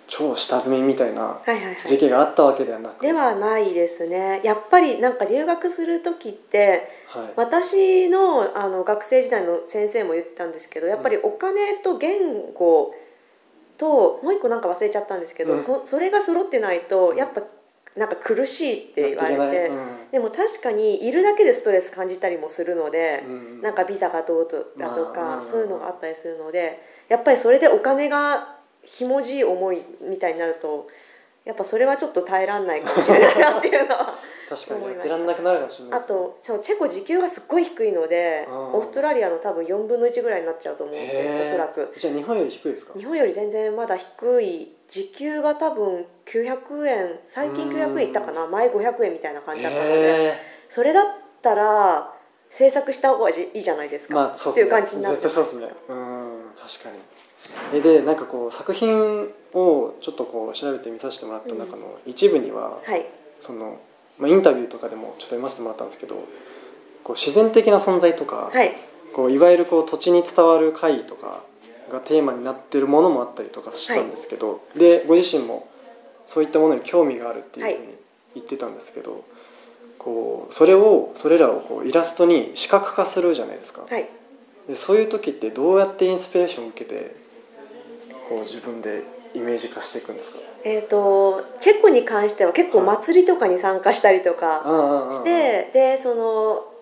[0.08, 1.76] 超下積みみたいなはいはいはい。
[1.86, 3.02] 時期があったわけではなく。
[3.02, 4.40] ではないですね。
[4.44, 7.32] やっぱりなんか留学する時ってはい。
[7.36, 12.18] 私のあの学生時代の先生も言ってたんですけどやっぱりお金と言
[12.54, 12.94] 語
[13.78, 15.62] ともう一個なんか忘れちゃったんですけど、うん。
[15.62, 17.42] そそれが揃ってないとやっぱ
[17.96, 19.86] なんか苦しいって言われてやっていけない。
[20.12, 23.62] でも確かにいるだけでストレス感じたりもするので、うん。
[23.62, 25.50] なんかビザがどうとだとか、まあ。
[25.50, 28.55] そういうのがあったりするのでやっぱりそれでお金が
[28.86, 30.88] ひもじい思いみたいになると
[31.44, 34.14] やっぱそれはちょっと耐えらんないかもしれないなっていうのは
[34.48, 41.92] 確かにやってらんなくなるかもしれないあとチェコ時給がすっごい低いのでオーストラリアの多分4分の1ぐらいになっちゃうと思うんでおそらく。
[41.96, 42.92] じゃあ日本より低いですか？
[42.96, 48.46] 日本より全然まだ低い時給が多分900円最近900円いったかな？
[48.46, 51.04] 前500円みたいな感じだったのでへそれだっ
[51.42, 52.12] たら
[52.50, 54.62] 制作した方がいいじゃないですえか、まあそうね。
[54.62, 55.74] っていう感じになって絶対そうですね。
[55.88, 56.52] うん。
[56.56, 56.98] 確かに。
[56.98, 57.15] え
[57.72, 63.06] でなんかこう作品をちょっとこう調べて見させてもらった中の一部には、はい。
[63.40, 63.78] その、
[64.18, 66.14] まあ、インタビューとかでもちょっと読ませてもらったんですけど
[67.04, 68.72] こう自然的な存在とか、はい。
[69.14, 71.42] こういわゆるこう土地に伝わる怪異とか
[71.90, 75.68] がテーマになってるものもあったりとかしたんですけど、でご自身も
[76.26, 77.94] そういったものに興味があるっていうふうに
[78.34, 79.24] 言ってたんですけど、
[79.98, 84.08] こうそれをそれらをこうイラストに視覚化するじゃないですか、はい。
[84.68, 87.14] でそういう時ってどうやってインスピレーションを受けて
[88.28, 89.02] こう自分で
[89.34, 90.38] イメージ化していくんですか？
[90.64, 96.72] えー、とチェコに関しては結構祭りとかに参加したりとかあして、でその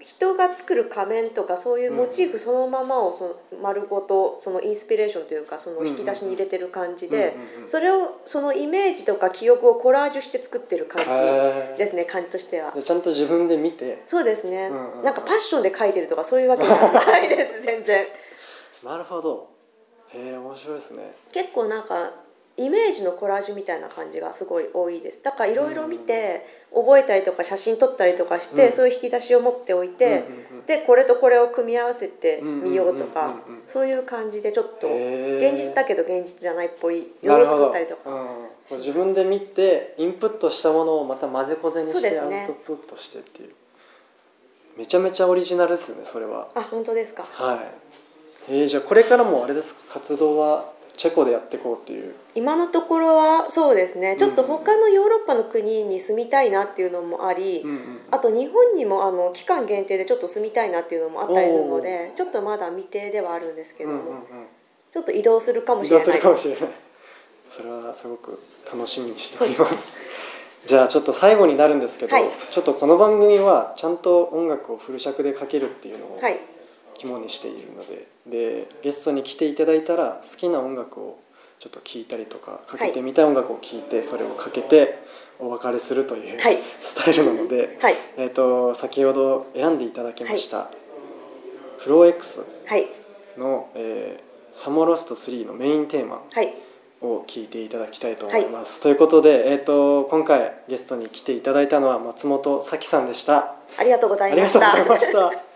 [0.00, 7.34] 人が作る仮面とかそういうモチーフそのままをその丸ごとそのインスピレーションというかその引き出しに入れてる感じで、
[7.66, 12.72] それをそのイメージとか記憶をコラージュして作ってる感じですね感じとしては。
[12.72, 14.04] でちゃんと自分で見て。
[14.10, 15.04] そうですね、うんうんうん。
[15.04, 18.06] なんかパッションで描いてるとかそういうわけじゃないです全然。
[18.84, 19.48] なるほど
[20.14, 21.14] へえ面白いですね。
[21.32, 22.10] 結構なんか
[22.56, 25.22] イメージのコラージュみたいな感じがすごい多いです。
[25.22, 28.76] だからいろいろ見て覚えたりとか写真撮ったりとかして、うん。
[28.76, 33.34] そういう引き出しを持っておいて、うんうんうんでこれとこれを組み合わせてみようとか
[33.72, 38.10] そういう感じでちょっと現実だけど現実じゃないっぽい色を作ったりとか
[38.70, 43.50] うん、自分で見てインプットしたものをまた混ぜこぜにしてアウトプットしてっていう。
[44.78, 46.48] めちゃめちゃオリジナルですねそれは。
[46.54, 47.26] あ本当ですか。
[47.32, 47.58] はい
[48.52, 50.00] えー、じゃあこれからもあれですか？
[50.00, 52.14] 活動はチェコでやっていこうっていう。
[52.34, 54.16] 今のところはそうですね。
[54.18, 64.22] ちょっとうん他のヨーロッパの国に住みたいなっていうのもあり、うんうんあと日本にもあの期間限定でちょっと住みたいなっていうのもあったりするのでちょっとまだ未定ではあるんですけども、うんうんうん。
[64.92, 66.06] ちょっと移動するかも移しれない。
[66.06, 66.68] 動するかもしれない。
[67.48, 69.90] それはすごく楽しみにしております。
[70.66, 72.26] じゃあちょっと最後になるんですけど、はい。
[72.50, 76.38] ちょっとこの番組はちゃんと音楽をフル尺でかけるっていうのをはい。
[76.98, 81.18] 肝にしているのででゲストに来ていただいたら好きな音楽を
[81.58, 84.98] ちょっと聴いたりとかかけてみたい音楽を聴いてそれをかけて
[85.38, 86.58] お別れするという、はい。
[86.80, 87.96] スタイルなので、はい。
[88.18, 90.70] えー、と先ほど選んでいただきました、
[91.78, 92.88] フロー X はい。
[93.38, 96.54] の、えーサモロスト3」のメインテーマはい。
[97.02, 98.82] を聞いていただきたいと思います。
[98.82, 103.54] ということで、えー、と今回ゲストに来ていただいたのは松本咲さんでした。
[103.78, 105.49] ありがとうござあいました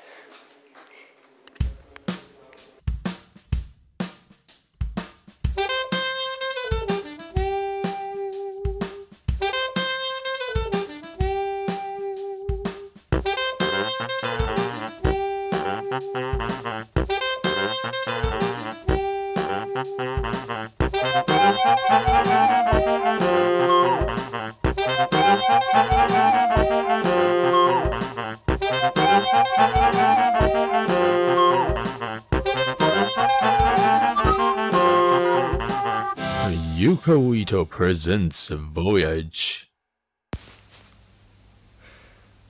[37.55, 39.69] ト presents Voyage.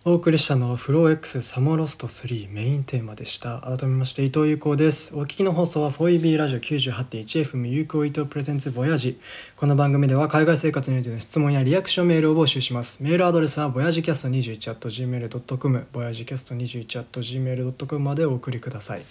[0.06, 3.60] お送りしたのはフロー X サモロスト3メインテーマでした。
[3.60, 5.14] 改めまして伊藤優子です。
[5.14, 9.18] お聞きの放送は 4EB ラジオ 98.1FM 優子伊藤 presents Voyage
[9.56, 13.02] この番組では海外生活についての質問やリアクションメールを募集します。
[13.02, 19.02] メールアドレスはボヤジキャスト 21.gmail.com ボヤジキャスト 21.gmail.com までお送りください。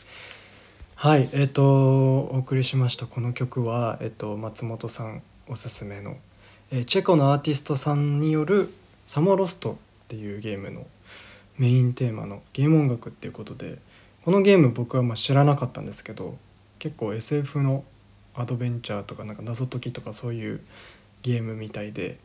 [0.95, 6.17] はいえっ、とお送りしましたこの曲は、えっと松本さんおすすめの、
[6.71, 8.73] えチェコのアーティストさんによる
[9.05, 9.75] 「サモロスト」っ
[10.07, 10.87] ていうゲームの
[11.57, 13.77] メインテーマのゲーム音楽っていうことで
[14.23, 16.37] このゲーム僕はまあ知らなかったんですけど
[16.79, 17.83] 結構 SF の
[18.35, 20.61] アドベンチャーとかなんか謎解きとかそういう
[21.21, 22.17] ゲームみたいで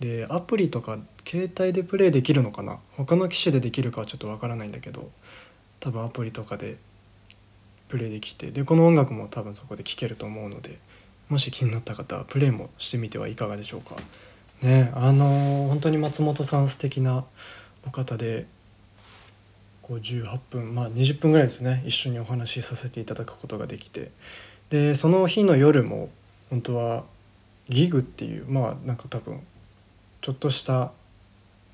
[0.00, 2.80] でアプリとか携帯でプレイできるのかな？
[2.96, 5.10] 他の機種でできるかはちょっとわからないんだけど
[5.80, 6.76] 多分アプリとかで
[7.88, 10.78] プレイできてでこの音楽も多分そこで聴けると思うので
[11.34, 13.96] もし気になった方はプレイもしてみてはいかがでしょうか。
[14.62, 17.24] ねあの本当に松本さん素敵な
[17.84, 18.46] お方で
[19.82, 24.12] こう18分まあ20分ぐらいですね一緒にお話しさせていただくことができて。
[24.70, 26.08] でその日の夜も
[26.50, 27.04] 本当は
[27.68, 29.40] ギグっていうまあなんか多分
[30.20, 30.92] ちょっとした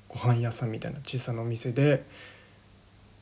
[0.09, 2.03] ご飯屋さんみたいな小さなお店で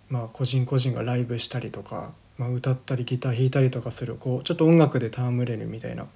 [0.08, 6.08] まあ個人個人がライブしたりとか、まあ、歌ったりギター弾いたりとかするこうちょっと音楽で戯れるみたいな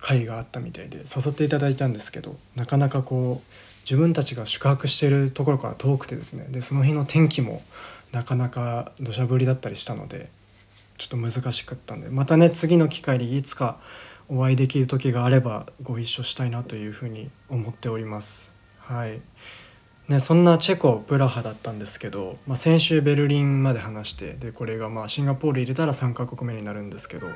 [0.00, 3.52] 会があったみたいで誘っていただいたんですけどなかなかこう
[3.84, 7.62] 自分たちが宿泊してるところから遠くてですねでその日の天気も
[8.10, 10.28] なかなか土砂降りだったりしたので
[10.98, 13.78] ちょっと難しかったんでまたね次の機会にいつか
[14.28, 18.52] お会いできる時があればご一緒したいなというふうに思っております。
[18.78, 19.20] はい
[20.08, 27.28] ね、そんなチェコプラハだったんですけど、まあ、先週ベルリンまで話してでこれがまあシンガポール入れたら3カ国目になるんですけど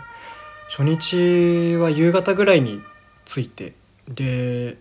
[0.68, 2.82] 初日は夕方ぐらいに
[3.24, 3.74] 着いて
[4.08, 4.76] で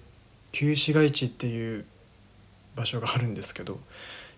[0.51, 1.85] 旧市街地っていう
[2.75, 3.79] 場所があるんですけど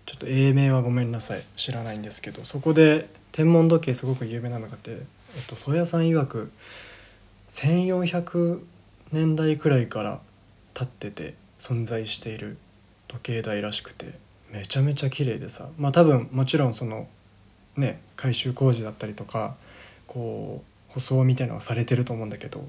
[0.04, 4.98] ちょっと英名はごめんなさい知らないんですけどそこで天文時計すごく有名なのがあって、えっ
[5.46, 6.52] と、宗谷さん曰く
[7.48, 8.60] 1400
[9.12, 10.20] 年代くらいから
[10.74, 12.58] 立ってて存在している
[13.08, 14.14] 時計台らしくて
[14.50, 15.68] めちゃめちゃ綺麗でさ。
[15.78, 17.08] まあ多分もちろんその
[17.76, 19.56] ね改修工事だったりとか
[20.06, 22.66] こう舗装みたいなのはされてると思うんだけど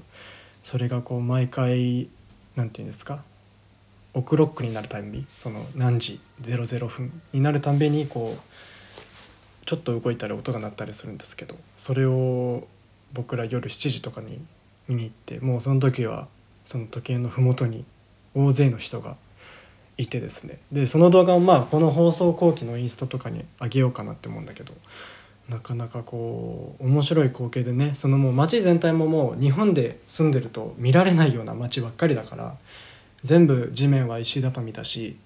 [0.62, 2.08] それがこう毎回
[2.56, 3.22] なんて言うんですか
[4.12, 12.66] オクロックになるたんびその何時00分になるたんびにこうちょっと動いたり音が鳴ったりするんですけどそれを
[13.12, 14.44] 僕ら夜7時とかに
[14.88, 16.26] 見に行ってもうその時は
[16.64, 17.84] その時計の麓に
[18.34, 19.16] 大勢の人が
[20.00, 24.72] いてですねでその動画をまあこの放送後期のインスタとかにあげようかなって思うんだけど
[25.48, 32.56] なかなかこう面白い光景でねそのもう街全体ももう日本で住んでると見られないような街ばっかりだから
[33.22, 35.16] 全部地面は石畳だし、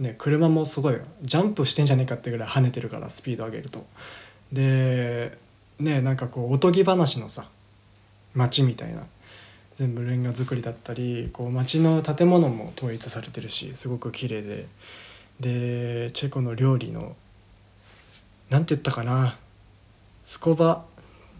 [0.00, 3.86] ね、車もすごいジャンプしてんじゃねえかってぐらい跳ねてるからスピード上げると。
[4.52, 5.36] で
[5.78, 7.50] ねなんかこうおとぎ話のさ
[8.34, 9.02] 街みたいな
[9.78, 14.66] 全部レンガ造りだったりこう街の建物も統一されてるしすごく綺麗で。
[15.38, 17.14] でチェコの料理の
[18.50, 19.38] なんて言ったかな
[20.24, 20.84] スコバ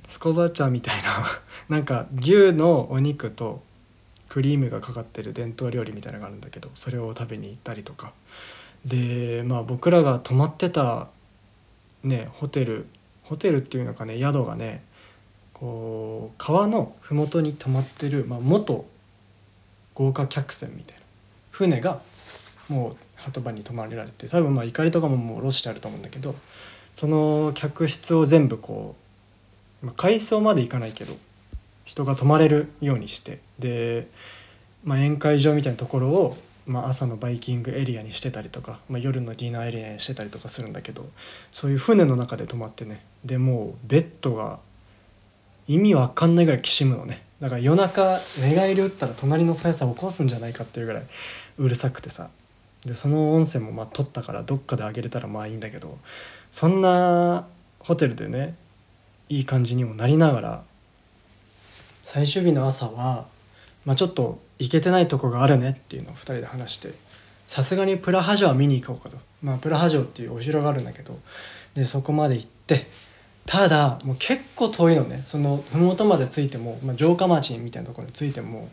[0.07, 1.09] スコバ茶みたいな
[1.69, 3.61] なんか牛のお肉と
[4.29, 8.13] クリームがかかってる伝統料理みたいなのがあるんだけどそれを食べに行ったりとか。
[8.85, 11.09] でまあ僕らが泊まってた
[12.05, 12.87] ねホテル
[13.25, 14.85] ホテルっていうのかね宿がね
[15.61, 18.87] こう川の麓に泊まってる、まあ、元
[19.95, 21.03] 豪華客船みたいな。
[21.51, 22.01] 船が
[22.69, 26.37] もう鳩場に泊まれられて多分まあ怒りとかももう下ろしてあると思うんだけど
[26.95, 28.95] その客室を全部こ
[29.83, 31.17] う、まあ、階層まで行かないけど
[31.85, 34.09] 人が泊まれるようにしてで、
[34.85, 41.09] まあ、宴会場みたいなところを、まあ、朝のバイキングエリアにしてたりとか、まあ、夜のディナーエリアにしてたりとかするんだけど
[41.51, 44.61] そういう船の中で泊まってねでもうベッドが
[45.69, 47.23] 意味わかんないぐらいきしむのね。
[47.41, 51.05] だから夜中寝返り打ったら隣のさやさん起こすんじゃないかっていうぐらい
[51.59, 52.31] うるさくてさ。
[52.85, 55.99] でその音声もまあ撮ったからどっかであげれたらまあいいんだけど
[56.53, 57.47] そんな
[57.81, 58.55] ホテルでね
[59.29, 60.63] いい感じにもなりながら
[62.05, 63.27] 最終日の朝は、
[63.85, 66.93] まあ、ちょっと行けてないとこがあるねっていうのを2人で話して
[67.47, 71.19] さすがにプラハ城は見に行こうかと、まあ、プラハ城っていうお城があるんだけど
[71.75, 72.87] でそこまで行って
[73.49, 78.69] ただもう結構遠いのねその麓まで着いても、まあ、城下町みたいなところに着いても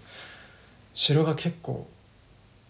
[0.94, 1.88] 城が結構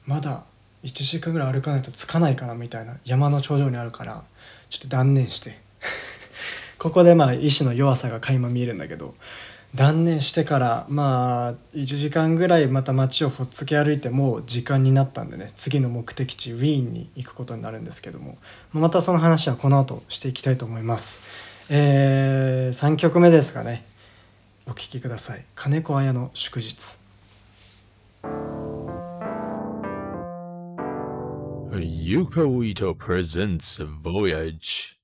[0.06, 0.44] まだ
[0.84, 4.24] 1時間ぐらい歩かないと着かないかなみたいな山の頂上にあるから
[4.70, 5.60] ちょっと断念して
[6.78, 9.16] ここでまあ意志の弱さが垣間見えるんだけど
[9.74, 18.38] 断念してからまあ1時間ぐらいまた街をほっつき歩いてもう時間になったんでね次の目的地ウィーンに行くことになるんですけども
[18.74, 21.55] またその話はこの後していきたいと思います。
[21.70, 23.84] えー、3曲目ですかね
[24.68, 27.00] お聴きください金子綾の祝日
[32.06, 34.96] Yuko Ito presents Voyage.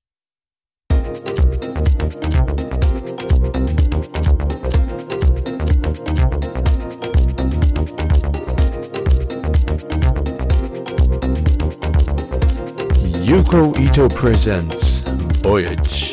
[13.22, 15.02] Yuko Ito presents
[15.42, 16.11] Voyage.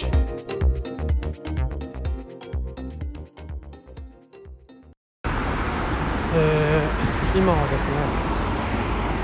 [7.39, 7.95] 今はですね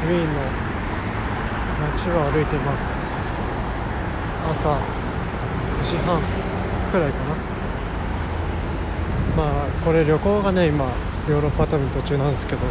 [0.08, 0.39] ウィーンの
[1.91, 3.12] 街を歩いています。
[4.49, 4.80] 朝9
[5.84, 6.21] 時半
[6.91, 7.36] くらいかな。
[9.36, 10.86] まあこれ旅行がね今
[11.28, 12.62] ヨーロッパ旅途中なんですけど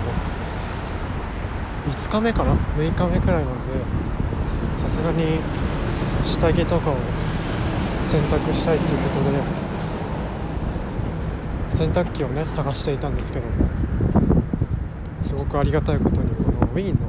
[1.90, 3.84] 5日目かな？6日目くらいなんで
[4.78, 5.40] さすがに
[6.24, 6.96] 下着とかを
[8.02, 9.42] 洗濯したいということで
[11.76, 13.44] 洗濯機をね探していたんですけど
[15.34, 17.08] すごくありがたいことにこのウィーンの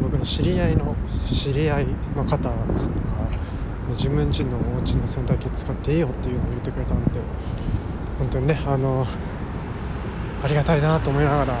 [0.00, 0.96] 僕の知り合いの
[1.30, 2.54] 知り合いの方が
[3.90, 7.20] 自分家のお家の洗濯機使っていいよっていうのを言ってくれたんで
[8.18, 9.06] 本当にねあの
[10.42, 11.58] ありがたいなと思いながら「あ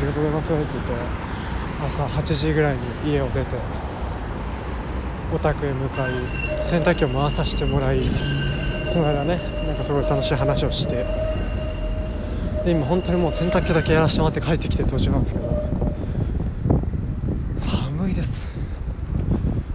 [0.00, 0.92] りがとうございます」って言って
[1.86, 3.56] 朝8時ぐらいに家を出て
[5.34, 6.10] お宅へ向かい
[6.62, 8.00] 洗濯機を回させてもらい
[8.84, 11.31] その間ねなんかすごい楽しい話をして
[12.64, 15.62] で今本当にもう洗濯機だけやらせてもらって帰ってきて途中なんですけど。
[17.58, 18.48] 寒いです。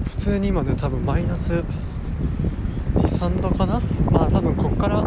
[0.06, 1.64] 普通に今ね多分マイナス
[2.96, 3.82] 23度かな？
[4.12, 5.06] まあ多分こっから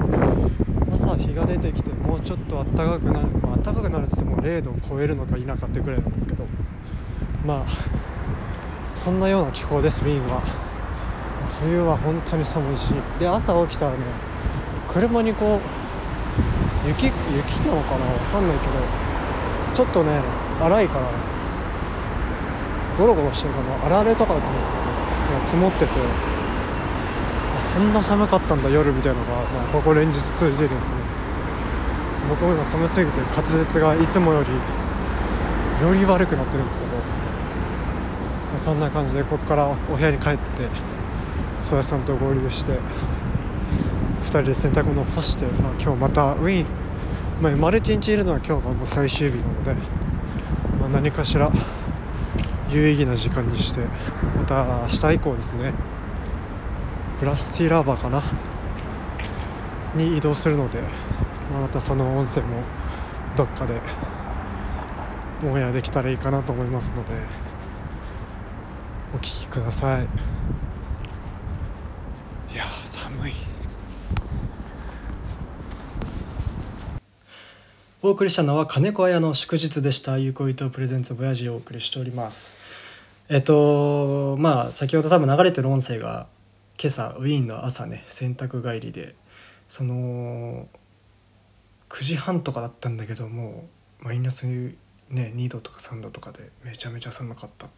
[0.93, 6.45] 朝日が出てきてもうちょっと暖かくなるまあ暖かくなるっつっても0度を超えるのか否かってぐらいなんですけど。
[7.47, 7.67] まあ
[8.95, 10.43] そんなような気候ですウィーンは。
[11.63, 12.93] 冬は本当に寒いし。
[13.19, 13.99] で朝起きたらね
[14.89, 15.61] 車にこう
[16.91, 17.15] 雪雪
[17.63, 18.07] なのかな？
[18.07, 18.73] 分かんないけど
[19.75, 20.21] ちょっとね
[20.61, 21.07] 荒いから
[22.99, 23.87] ゴロゴロしてるかな？
[23.87, 24.91] あられとかだと思うんですけどね。
[25.47, 25.93] 積もってて。
[27.73, 30.97] そんな寒かったんだ夜みたいなのが、まあ、ここ連日続いてですね。
[32.29, 36.91] 僕も今寒すぎて滑舌がいつもよりより悪くなってるんですけど。
[38.59, 40.69] そんな感じでここからお部屋に帰って
[41.63, 46.67] 曽谷さんと合流して2人で洗濯物を干して、まあ、今日またウィーン、
[47.41, 49.75] まあ、丸一日いるのは今日がもう最終日なので、
[50.79, 51.51] まあ、何かしら
[52.69, 53.81] 有意義な時間にして
[54.37, 55.73] また明日以降ですね
[57.19, 58.23] ブラスティラーバーかな
[59.95, 60.83] に移動するので、
[61.51, 62.63] まあ、またその温泉も
[63.39, 63.81] どっかで
[65.43, 67.15] オンエアできたらいいかなと思いますので
[69.15, 70.03] お聞きください
[72.55, 73.33] やー寒い
[78.11, 80.19] お送りしたのは金子綾の祝日でした。
[80.19, 82.57] 有効伊藤プレゼンツボヤジをお送りしております。
[83.29, 86.27] えっとまあ先ほど多分流れてる音声が
[86.77, 89.15] 今朝ウィーンの朝ね洗濯帰りで
[89.69, 90.67] その
[91.89, 93.69] 9時半とかだったんだけども
[94.01, 94.75] マイナス、ね、
[95.37, 97.69] 2度とか3度とかでめちゃめちゃ寒かった。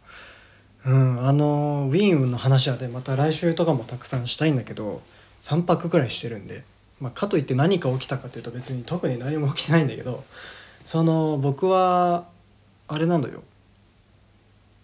[0.87, 5.03] うんあのウィーンの話はねまた来週とかもたくさんしたいんだけど
[5.41, 6.63] 3泊くらいしてるんで、
[7.03, 10.23] まあ、かといって何か起きたかというと別に特に何も起きてないんだけど
[10.85, 12.29] その僕は
[12.87, 13.43] あれなんだよ。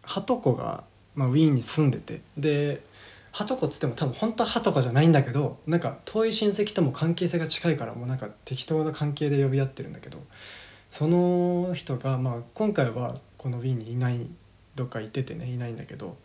[0.04, 0.84] はとこが、
[1.16, 2.22] まあ、ウィーンに住んでて。
[2.38, 2.82] で
[3.32, 10.18] はとこっつっても多分本当ははとこじゃないんだけどなんか遠い親戚とも関係性が近いからもうなんか適当な関係で呼び合ってるんだけど
[10.90, 14.26] その人が、まあ、今回はこのウィーンにいない
[14.76, 16.18] どっか行っててねいないんだけど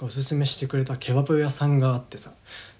[0.00, 2.34] おすすめしてくれたケバブ屋さんがあってさ。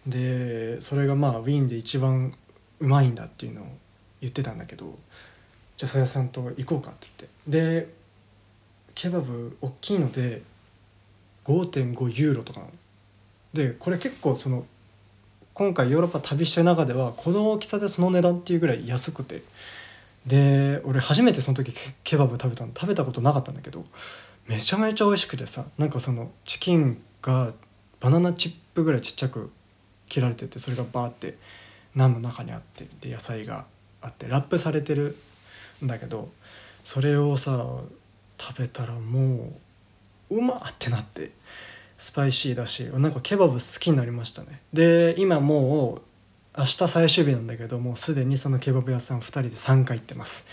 [0.07, 2.35] でそれがまあウィーンで一番
[2.81, 3.67] うまいんだっていうのを
[4.21, 4.99] 言ってたんだけど
[5.77, 7.81] じゃあそやさんと行こうかって言って。
[7.87, 8.01] で
[8.95, 10.43] ケバブ大きいので
[11.45, 12.73] 5.5ユーロとかなの。
[13.55, 14.67] でこれ結構その
[15.55, 19.43] 今回ヨーロッパ旅してる中ではこの大きさでその値段っていうぐらい安くて。
[20.27, 22.73] で俺初めてその時ケケバブ食べたの。
[22.75, 23.87] 食べたことなかったんだけど
[24.47, 27.55] めちゃめちゃ美味しくてさなんかそのチキンが
[28.01, 29.51] バナナチップぐらいちっちゃく
[30.11, 31.39] 切られててそれがバーって。
[31.95, 33.67] ナンの中にあってで野菜が
[34.01, 35.17] あってラップされてる
[35.85, 36.31] んだけど
[36.83, 37.83] それをさ
[38.39, 39.53] 食べたらも
[40.31, 41.33] ううまってなって
[41.99, 44.63] スパイシーだしなんかケバブ好きになりましたね。
[44.73, 46.03] で今もう
[46.57, 50.47] 明日最終日なんだけどもうすでにそのケバブ屋さん2人で3回行ってます。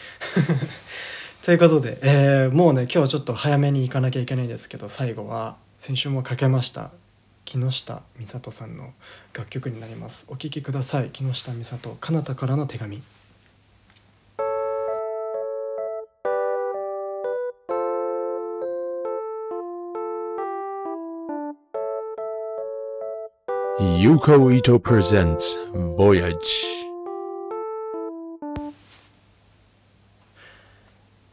[1.43, 6.91] ということで、えーもうね今日ちょっと早めに行かなきゃいけないんですけど最後は先週もかけました。
[7.47, 8.93] 木下美里さんの
[9.33, 10.25] 楽曲になります。
[10.27, 11.09] お聴きください。
[11.11, 13.01] 木下美里彼方からの手紙。
[23.79, 25.57] Yuko Ito presents
[25.97, 26.86] Voyage.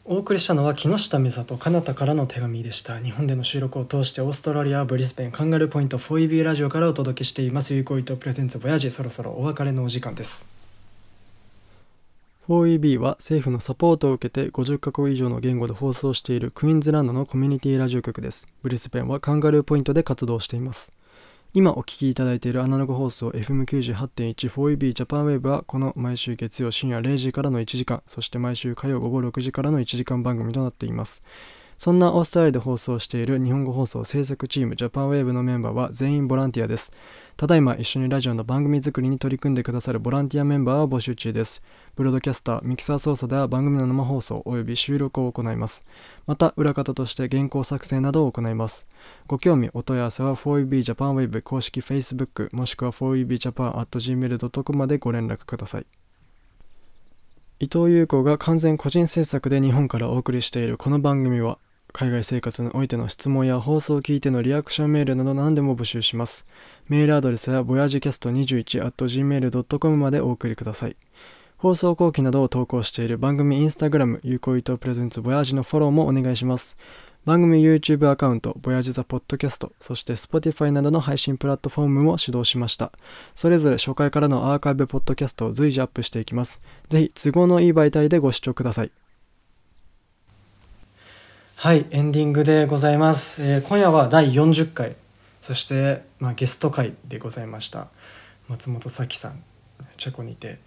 [0.07, 3.01] お送りしたのは木下美里彼方からの手紙でした。
[3.01, 7.73] 日本での収録を通してオーストラリアブリスベンカンガルーポイント 4EB ラジオからお届けしています。
[7.73, 10.47] 有効糸プレゼンツボヤジそろそろお別れのお時間です。
[12.49, 18.47] 4EB は政府のサポートを受けて50カ国以上の言語で放送しているクイーンズランドのコミュニティラジオ局です。
[18.63, 20.93] ブリスベンはカンガルーポイントで活動しています。
[21.57, 31.23] 今お聞きいただいているアナログ放送 FM98.14EB ジャパンウェーブはこの毎週月曜深夜0時からの1時間そして毎週火曜午後6時からの1時間番組となっています。
[31.79, 36.93] そんなオーストラリアで放送している日本語放送制作チームジャパンウェーブのメンバーは全員ボランティアです。
[37.37, 41.63] ただいま一緒にラジオの番組作りに取り組んでくださるボランティアメンバーを募集中です。
[41.97, 45.85] ブロードキャスターミキサー操作では番組の生放送及び収録を行います。
[46.27, 48.87] また裏方として原稿作成などを行います。
[49.27, 55.87] ご興味お問い合わせは 4EB ジャパンウェーブ公式 Facebook もしくは 4EBJapan.gmail.com までご連絡ください。
[57.61, 61.59] 伊藤優子が完全個人制作で日本からお送りしているこの番組は
[61.95, 66.45] 海外生活においての質問や放送を聞いてのリアクションメールなど何でも募集します。
[66.89, 70.97] メールアドレスは voyagecast21.gmail.com までお送りください。
[71.57, 76.77] 放送後記などを投稿している番組インスタグラム、優子伊藤 presents Voyage のフォローもお願いします。
[77.25, 82.91] 番組 YouTube アカウント、ボヤジザポッドキャスト、そして Spotify などの配信プラットフォームも始動しました。
[83.37, 86.61] それぞれ初回からのアーカイブポッドキャストを随時アップしていきます。
[86.89, 88.91] ぜひ都合のいい媒体でご視聴ください。
[91.65, 93.43] はい、エンディングでございます。
[93.43, 94.97] えー今夜は第40回、
[95.41, 97.89] そして、まあ、ゲスト会でございました。
[98.49, 99.43] 松本咲さん、
[99.97, 100.59] チェコにて、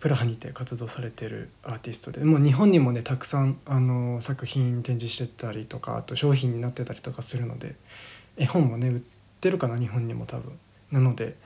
[0.00, 7.76] プラハにて活動されてるアーティストで、もう日本にもね、たくさん、あの作品展示してたりとか、あと商品になってたりとかするので、
[8.36, 9.02] 絵本もね、売っ
[9.40, 10.58] てるかな、日本にも多分。
[10.90, 11.36] なので、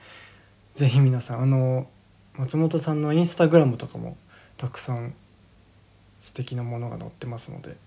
[0.73, 1.87] ぜひ皆さん、あの、
[2.37, 4.17] 松本さんのインスタグラムとかも
[4.57, 5.13] たくさん
[6.19, 7.77] 素敵なものが載ってますので、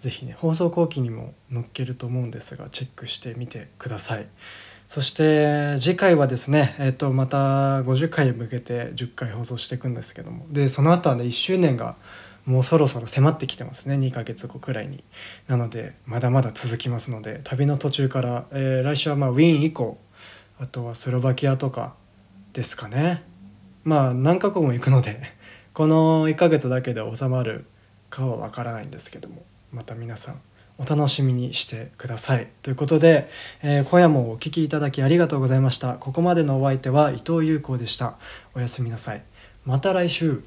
[0.00, 4.26] ぜひね放送後期にも載っけると思うんですがチェックしてみてください。
[4.86, 10.46] そして次回はですね、えっとまた50回に向けて10回放送していくんですけども。
[10.48, 11.96] でその後はね1周年が
[12.46, 13.96] もうそろそろ迫ってきてますね。
[13.96, 15.04] 2ヶ月後くらいに。
[15.48, 19.98] なのでまだまだ続きますので旅の途中から、えー来週はまウィーン以降
[20.58, 21.94] あとはスロバキアとか
[22.54, 23.22] ですかね。
[23.84, 25.20] まあ何カ国も行くので
[25.74, 27.66] この1ヶ月だけで収まる
[28.08, 29.44] かはわからないんですけども。
[29.72, 30.40] また皆さん
[30.78, 32.48] お楽しみにしてください。
[32.62, 33.28] ということで、
[33.62, 35.96] えー今夜もお聴きいただきありがとうございました。
[35.96, 38.16] ここまでのお相手は伊藤優子でした。
[38.54, 39.22] おやすみなさい。
[39.66, 40.42] また来週。